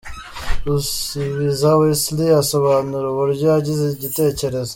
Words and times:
Ruzibiza 0.65 1.69
Wesley 1.79 2.29
asobanura 2.43 3.05
uburyo 3.09 3.45
yagize 3.53 3.83
igitekerzo. 3.89 4.69